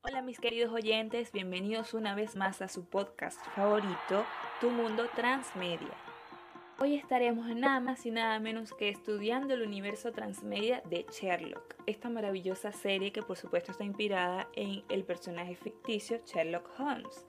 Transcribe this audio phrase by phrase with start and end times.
[0.00, 4.24] Hola mis queridos oyentes, bienvenidos una vez más a su podcast favorito,
[4.60, 5.94] Tu Mundo Transmedia.
[6.78, 12.08] Hoy estaremos nada más y nada menos que estudiando el universo transmedia de Sherlock, esta
[12.08, 17.26] maravillosa serie que por supuesto está inspirada en el personaje ficticio Sherlock Holmes.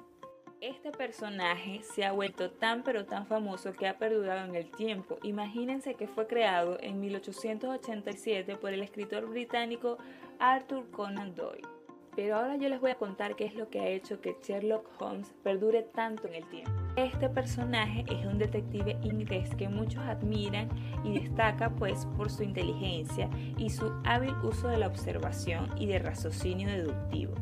[0.61, 5.17] Este personaje se ha vuelto tan pero tan famoso que ha perdurado en el tiempo.
[5.23, 9.97] Imagínense que fue creado en 1887 por el escritor británico
[10.39, 11.67] Arthur Conan Doyle.
[12.15, 14.89] Pero ahora yo les voy a contar qué es lo que ha hecho que Sherlock
[14.99, 16.71] Holmes perdure tanto en el tiempo.
[16.95, 20.69] Este personaje es un detective inglés que muchos admiran
[21.03, 25.99] y destaca pues por su inteligencia y su hábil uso de la observación y de
[25.99, 27.33] raciocinio deductivo.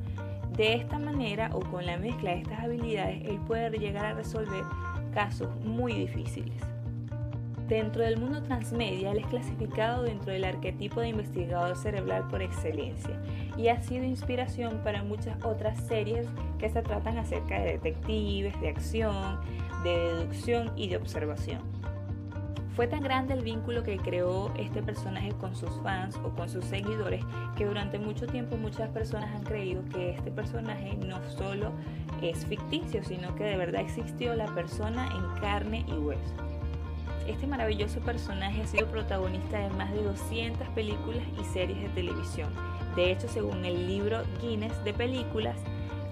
[0.56, 4.64] De esta manera o con la mezcla de estas habilidades, él puede llegar a resolver
[5.14, 6.77] casos muy difíciles.
[7.68, 13.22] Dentro del mundo transmedia, él es clasificado dentro del arquetipo de investigador cerebral por excelencia
[13.58, 16.28] y ha sido inspiración para muchas otras series
[16.60, 19.42] que se tratan acerca de detectives, de acción,
[19.84, 21.60] de deducción y de observación.
[22.78, 26.64] Fue tan grande el vínculo que creó este personaje con sus fans o con sus
[26.64, 27.26] seguidores
[27.58, 31.72] que durante mucho tiempo muchas personas han creído que este personaje no solo
[32.22, 36.57] es ficticio, sino que de verdad existió la persona en carne y hueso.
[37.28, 42.50] Este maravilloso personaje ha sido protagonista de más de 200 películas y series de televisión.
[42.96, 45.58] De hecho, según el libro Guinness de películas,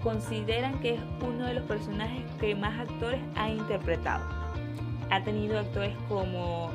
[0.03, 4.45] consideran que es uno de los personajes que más actores ha interpretado
[5.09, 6.71] ha tenido actores como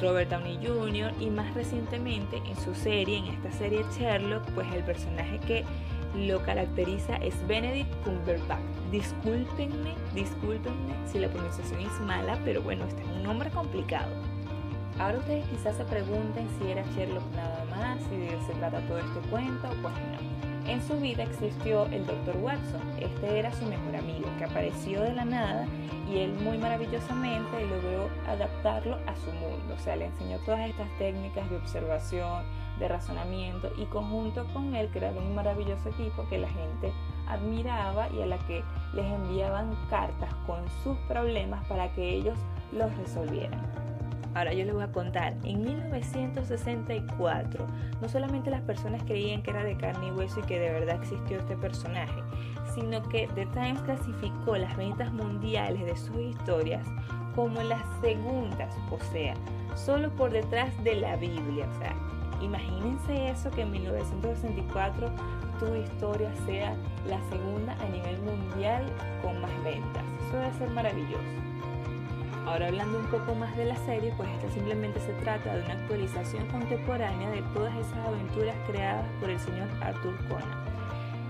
[0.00, 1.12] Robert Downey Jr.
[1.20, 5.64] y más recientemente en su serie, en esta serie Sherlock, pues el personaje que
[6.14, 8.60] lo caracteriza es Benedict Cumberbatch.
[8.90, 14.10] Discúlpenme, discúlpenme si la pronunciación es mala, pero bueno, este es un nombre complicado.
[14.98, 19.20] Ahora ustedes quizás se pregunten si era Sherlock nada más, si se trata todo este
[19.30, 20.49] cuento, pues no.
[20.70, 22.36] En su vida existió el Dr.
[22.36, 25.66] Watson, este era su mejor amigo, que apareció de la nada
[26.08, 30.86] y él muy maravillosamente logró adaptarlo a su mundo, o sea, le enseñó todas estas
[30.96, 32.44] técnicas de observación,
[32.78, 36.92] de razonamiento y conjunto con él crearon un maravilloso equipo que la gente
[37.26, 38.62] admiraba y a la que
[38.94, 42.38] les enviaban cartas con sus problemas para que ellos
[42.70, 43.89] los resolvieran.
[44.34, 47.66] Ahora yo les voy a contar, en 1964
[48.00, 51.02] no solamente las personas creían que era de carne y hueso y que de verdad
[51.02, 52.22] existió este personaje,
[52.74, 56.86] sino que The Times clasificó las ventas mundiales de sus historias
[57.34, 59.34] como las segundas, o sea,
[59.74, 61.66] solo por detrás de la Biblia.
[62.40, 65.10] Imagínense eso que en 1964
[65.58, 66.74] tu historia sea
[67.06, 68.86] la segunda a nivel mundial
[69.22, 70.02] con más ventas.
[70.26, 71.50] Eso debe ser maravilloso.
[72.50, 75.74] Ahora hablando un poco más de la serie, pues esta simplemente se trata de una
[75.74, 80.64] actualización contemporánea de todas esas aventuras creadas por el señor Arthur Conan.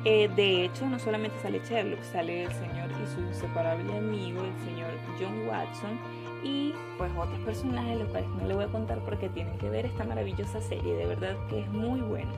[0.07, 4.65] Eh, de hecho, no solamente sale Sherlock, sale el señor y su inseparable amigo, el
[4.65, 4.89] señor
[5.21, 6.01] John Watson,
[6.43, 9.85] y pues otros personajes, los cuales no le voy a contar porque tienen que ver
[9.85, 12.33] esta maravillosa serie, de verdad que es muy buena.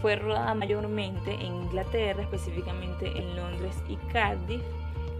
[0.00, 4.62] Fue rodada mayormente en Inglaterra, específicamente en Londres y Cardiff,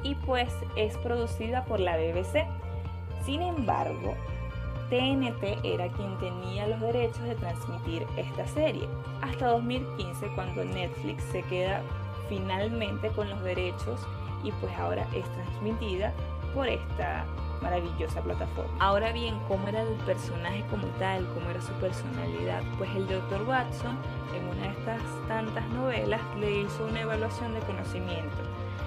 [0.05, 2.47] y pues es producida por la BBC.
[3.25, 4.17] Sin embargo,
[4.91, 8.89] TNT era quien tenía los derechos de transmitir esta serie,
[9.21, 11.83] hasta 2015 cuando Netflix se queda
[12.29, 14.07] finalmente con los derechos
[14.43, 16.13] y pues ahora es transmitida
[16.53, 17.25] por esta
[17.63, 18.73] maravillosa plataforma.
[18.81, 21.25] Ahora bien, ¿cómo era el personaje como tal?
[21.33, 22.63] ¿Cómo era su personalidad?
[22.77, 23.49] Pues el Dr.
[23.49, 23.97] Watson,
[24.37, 28.43] en una de estas tantas novelas, le hizo una evaluación de conocimiento,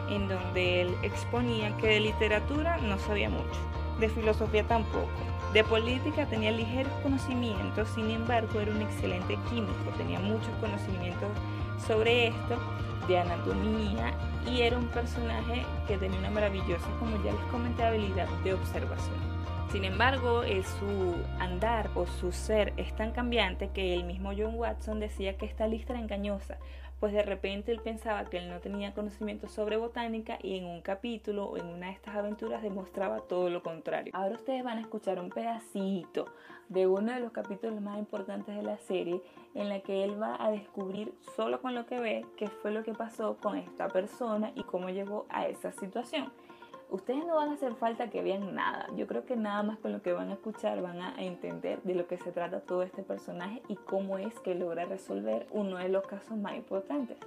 [0.10, 3.60] en donde él exponía que de literatura no sabía mucho
[4.00, 5.08] de filosofía tampoco.
[5.54, 11.30] De política tenía ligeros conocimientos, sin embargo era un excelente químico, tenía muchos conocimientos
[11.88, 12.58] sobre esto,
[13.08, 14.14] de anatomía
[14.52, 19.16] y era un personaje que tenía una maravillosa, como ya les comenté, habilidad de observación.
[19.72, 20.44] Sin embargo,
[20.80, 25.46] su andar o su ser es tan cambiante que el mismo John Watson decía que
[25.46, 26.58] esta lista era engañosa,
[27.06, 30.82] pues de repente él pensaba que él no tenía conocimiento sobre botánica y en un
[30.82, 34.12] capítulo o en una de estas aventuras demostraba todo lo contrario.
[34.16, 36.26] Ahora ustedes van a escuchar un pedacito
[36.68, 39.22] de uno de los capítulos más importantes de la serie
[39.54, 42.82] en la que él va a descubrir solo con lo que ve qué fue lo
[42.82, 46.32] que pasó con esta persona y cómo llegó a esa situación
[46.96, 48.88] ustedes no van a hacer falta que vean nada.
[48.96, 51.94] Yo creo que nada más con lo que van a escuchar van a entender de
[51.94, 55.90] lo que se trata todo este personaje y cómo es que logra resolver uno de
[55.90, 57.18] los casos más importantes.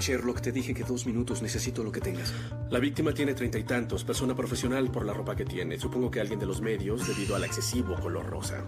[0.00, 2.32] Sherlock, te dije que dos minutos necesito lo que tengas.
[2.70, 5.78] La víctima tiene treinta y tantos, persona profesional por la ropa que tiene.
[5.78, 8.64] Supongo que alguien de los medios debido al excesivo color rosa.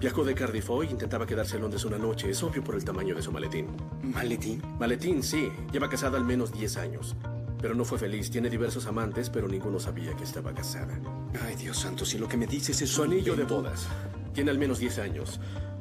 [0.00, 2.30] Viajó de Cardiff hoy, intentaba quedarse en Londres una noche.
[2.30, 3.66] Es obvio por el tamaño de su maletín.
[4.02, 4.62] ¿Maletín?
[4.78, 5.50] Maletín, sí.
[5.72, 7.16] Lleva casada al menos 10 años.
[7.62, 8.30] Pero no fue feliz.
[8.30, 10.98] Tiene diversos amantes, pero ninguno sabía que estaba casada.
[11.46, 13.86] Ay, Dios santo, si lo que me dices es su anillo de bodas.
[14.34, 15.38] Tiene al menos 10 años.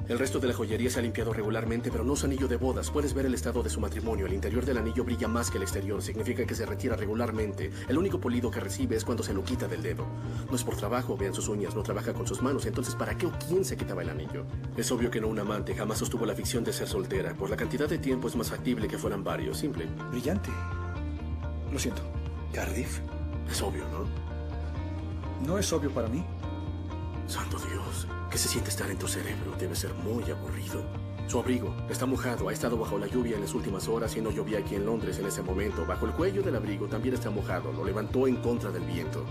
[0.07, 2.91] El resto de la joyería se ha limpiado regularmente, pero no su anillo de bodas.
[2.91, 4.25] Puedes ver el estado de su matrimonio.
[4.25, 6.01] El interior del anillo brilla más que el exterior.
[6.01, 7.71] Significa que se retira regularmente.
[7.87, 10.05] El único polido que recibe es cuando se lo quita del dedo.
[10.49, 12.65] No es por trabajo, vean sus uñas, no trabaja con sus manos.
[12.65, 14.45] Entonces, ¿para qué o quién se quitaba el anillo?
[14.75, 15.73] Es obvio que no un amante.
[15.73, 17.33] Jamás sostuvo la ficción de ser soltera.
[17.33, 19.57] Por la cantidad de tiempo es más factible que fueran varios.
[19.57, 19.87] Simple.
[20.11, 20.51] Brillante.
[21.71, 22.01] Lo siento.
[22.53, 22.99] ¿Cardiff?
[23.49, 24.05] Es obvio, ¿no?
[25.45, 26.23] No es obvio para mí.
[27.27, 28.07] Santo Dios.
[28.29, 29.53] ¿Qué se siente estar en tu cerebro?
[29.57, 30.83] Debe ser muy aburrido.
[31.27, 34.31] Su abrigo está mojado, ha estado bajo la lluvia en las últimas horas y no
[34.31, 35.85] llovía aquí en Londres en ese momento.
[35.85, 39.25] Bajo el cuello del abrigo también está mojado, lo levantó en contra del viento.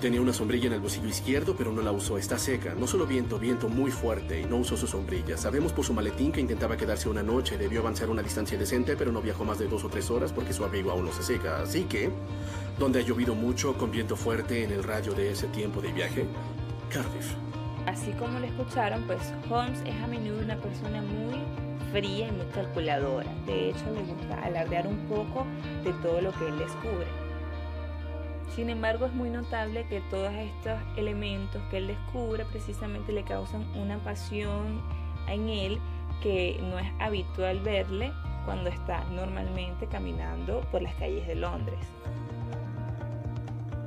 [0.00, 2.18] Tenía una sombrilla en el bolsillo izquierdo, pero no la usó.
[2.18, 2.74] Está seca.
[2.74, 5.38] No solo viento, viento muy fuerte y no usó su sombrilla.
[5.38, 7.56] Sabemos por su maletín que intentaba quedarse una noche.
[7.56, 10.52] Debió avanzar una distancia decente, pero no viajó más de dos o tres horas porque
[10.52, 11.62] su abrigo aún no se seca.
[11.62, 12.10] Así que,
[12.78, 16.26] donde ha llovido mucho con viento fuerte en el radio de ese tiempo de viaje,
[16.90, 17.32] Cardiff.
[17.86, 21.40] Así como lo escucharon, pues Holmes es a menudo una persona muy
[21.90, 23.32] fría y muy calculadora.
[23.46, 25.46] De hecho, le gusta alardear un poco
[25.84, 27.06] de todo lo que él descubre.
[28.54, 33.66] Sin embargo, es muy notable que todos estos elementos que él descubre precisamente le causan
[33.76, 34.80] una pasión
[35.28, 35.78] en él
[36.22, 38.12] que no es habitual verle
[38.44, 41.78] cuando está normalmente caminando por las calles de Londres.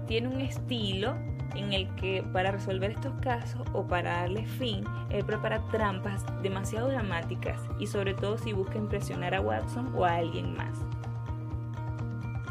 [0.07, 1.15] Tiene un estilo
[1.55, 6.89] en el que para resolver estos casos o para darle fin, él prepara trampas demasiado
[6.89, 10.77] dramáticas y sobre todo si busca impresionar a Watson o a alguien más.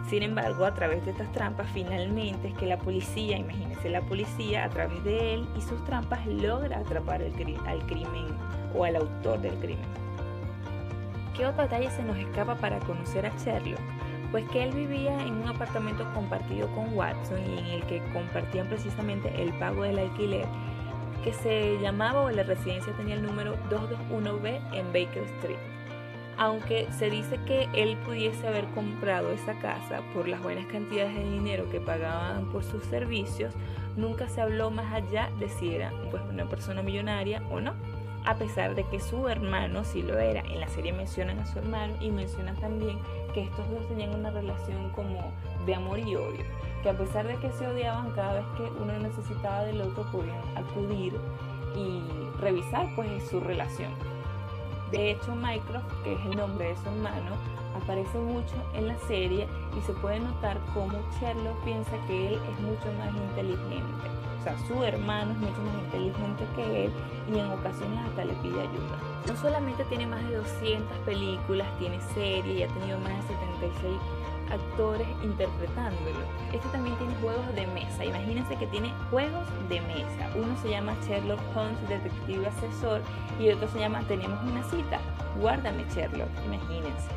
[0.09, 4.65] Sin embargo, a través de estas trampas finalmente es que la policía, imagínense la policía,
[4.65, 8.27] a través de él y sus trampas logra atrapar al crimen
[8.75, 9.85] o al autor del crimen.
[11.37, 13.81] ¿Qué otro detalle se nos escapa para conocer a Sherlock?
[14.31, 18.69] pues que él vivía en un apartamento compartido con Watson y en el que compartían
[18.69, 20.47] precisamente el pago del alquiler,
[21.25, 25.78] que se llamaba o la residencia tenía el número 221B en Baker Street.
[26.39, 31.29] Aunque se dice que él pudiese haber comprado esa casa por las buenas cantidades de
[31.29, 33.53] dinero que pagaban por sus servicios,
[33.97, 37.75] nunca se habló más allá de si era pues, una persona millonaria o no
[38.25, 40.41] a pesar de que su hermano sí lo era.
[40.41, 42.99] En la serie mencionan a su hermano y mencionan también
[43.33, 45.33] que estos dos tenían una relación como
[45.65, 46.45] de amor y odio,
[46.83, 50.37] que a pesar de que se odiaban, cada vez que uno necesitaba del otro podían
[50.57, 51.15] acudir
[51.75, 52.03] y
[52.39, 53.93] revisar pues su relación.
[54.91, 57.37] De hecho, Mycroft, que es el nombre de su hermano,
[57.77, 59.47] aparece mucho en la serie
[59.77, 64.09] y se puede notar cómo Sherlock piensa que él es mucho más inteligente.
[64.41, 66.93] O sea, su hermano es mucho más inteligente que él
[67.33, 68.99] y en ocasiones hasta le pide ayuda.
[69.27, 73.95] No solamente tiene más de 200 películas, tiene series y ha tenido más de 76
[74.51, 76.19] actores interpretándolo.
[76.53, 78.05] Este también tiene juegos de mesa.
[78.05, 80.31] Imagínense que tiene juegos de mesa.
[80.37, 83.03] Uno se llama Sherlock Holmes, detective asesor,
[83.39, 85.01] y otro se llama Tenemos una cita.
[85.41, 87.09] Guárdame Sherlock, imagínense.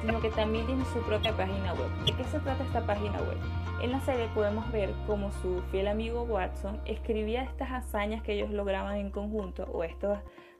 [0.00, 1.90] Sino que también tiene su propia página web.
[2.04, 3.38] ¿De qué se trata esta página web?
[3.80, 8.50] En la serie podemos ver cómo su fiel amigo Watson escribía estas hazañas que ellos
[8.50, 10.18] lograban en conjunto o estos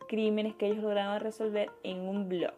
[0.08, 2.54] crímenes que ellos lograban resolver en un blog.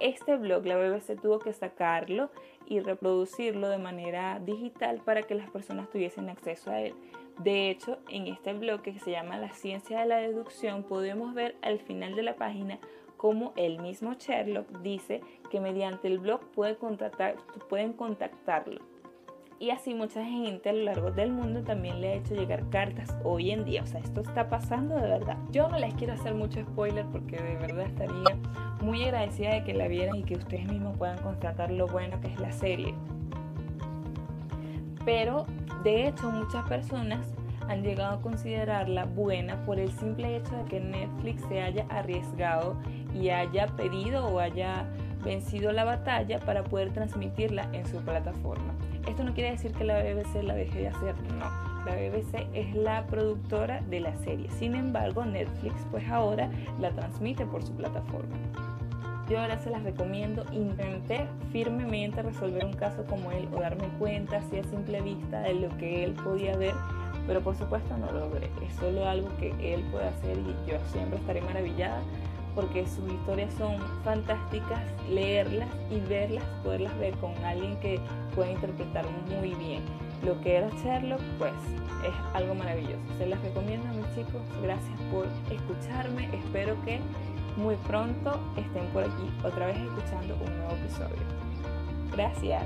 [0.00, 2.30] Este blog la BBC tuvo que sacarlo
[2.66, 6.94] y reproducirlo de manera digital para que las personas tuviesen acceso a él.
[7.38, 11.56] De hecho, en este blog que se llama La ciencia de la deducción podemos ver
[11.62, 12.78] al final de la página
[13.16, 15.20] cómo el mismo Sherlock dice
[15.50, 18.80] que mediante el blog pueden contactarlo
[19.58, 23.16] y así mucha gente a lo largo del mundo también le ha hecho llegar cartas
[23.24, 23.82] hoy en día.
[23.82, 25.38] O sea, esto está pasando de verdad.
[25.52, 28.36] Yo no les quiero hacer mucho spoiler porque de verdad estaría
[28.84, 32.28] muy agradecida de que la vieran y que ustedes mismos puedan constatar lo bueno que
[32.28, 32.94] es la serie.
[35.04, 35.46] Pero
[35.82, 37.34] de hecho muchas personas
[37.68, 42.76] han llegado a considerarla buena por el simple hecho de que Netflix se haya arriesgado
[43.14, 44.86] y haya pedido o haya
[45.24, 48.74] vencido la batalla para poder transmitirla en su plataforma.
[49.08, 51.74] Esto no quiere decir que la BBC la deje de hacer, no.
[51.86, 54.50] La BBC es la productora de la serie.
[54.50, 56.50] Sin embargo, Netflix pues ahora
[56.80, 58.36] la transmite por su plataforma.
[59.28, 60.44] Yo ahora se las recomiendo.
[60.52, 65.54] Intenté firmemente resolver un caso como él o darme cuenta así a simple vista de
[65.54, 66.74] lo que él podía ver,
[67.26, 68.50] pero por supuesto no lo logré.
[68.66, 72.02] Es solo algo que él puede hacer y yo siempre estaré maravillada
[72.54, 77.98] porque sus historias son fantásticas, leerlas y verlas, poderlas ver con alguien que
[78.34, 79.04] puede interpretar
[79.40, 79.82] muy bien
[80.24, 81.52] lo que era Sherlock, pues
[82.06, 82.98] es algo maravilloso.
[83.18, 84.42] Se las recomiendo mis chicos.
[84.62, 86.28] Gracias por escucharme.
[86.34, 87.00] Espero que
[87.56, 91.22] muy pronto estén por aquí otra vez escuchando un nuevo episodio.
[92.12, 92.64] Gracias.